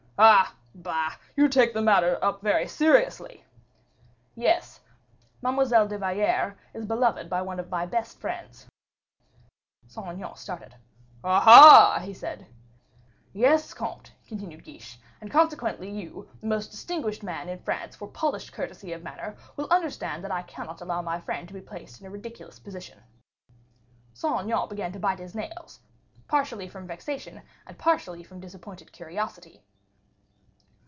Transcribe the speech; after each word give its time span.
"Ah! 0.23 0.53
bah! 0.75 1.15
you 1.35 1.49
take 1.49 1.73
the 1.73 1.81
matter 1.81 2.23
up 2.23 2.43
very 2.43 2.67
seriously." 2.67 3.43
"Yes; 4.35 4.79
Mademoiselle 5.41 5.87
de 5.87 5.97
Valliere 5.97 6.59
is 6.75 6.85
beloved 6.85 7.27
by 7.27 7.41
one 7.41 7.59
of 7.59 7.71
my 7.71 7.87
best 7.87 8.19
friends." 8.19 8.67
Saint 9.87 10.07
Aignan 10.07 10.35
started. 10.35 10.75
"Aha!" 11.23 12.01
he 12.05 12.13
said. 12.13 12.45
"Yes, 13.33 13.73
comte," 13.73 14.11
continued 14.27 14.63
Guiche; 14.63 14.99
"and 15.21 15.31
consequently, 15.31 15.89
you, 15.89 16.29
the 16.39 16.45
most 16.45 16.67
distinguished 16.69 17.23
man 17.23 17.49
in 17.49 17.57
France 17.57 17.95
for 17.95 18.07
polished 18.07 18.53
courtesy 18.53 18.93
of 18.93 19.01
manner, 19.01 19.35
will 19.55 19.67
understand 19.71 20.23
that 20.23 20.31
I 20.31 20.43
cannot 20.43 20.81
allow 20.81 21.01
my 21.01 21.19
friend 21.19 21.47
to 21.47 21.53
be 21.55 21.61
placed 21.61 21.99
in 21.99 22.05
a 22.05 22.11
ridiculous 22.11 22.59
position." 22.59 23.01
Saint 24.13 24.39
Aignan 24.41 24.69
began 24.69 24.91
to 24.91 24.99
bite 24.99 25.17
his 25.17 25.33
nails, 25.33 25.79
partially 26.27 26.67
from 26.67 26.85
vexation, 26.85 27.41
and 27.65 27.79
partially 27.79 28.21
from 28.23 28.39
disappointed 28.39 28.91
curiosity. 28.91 29.63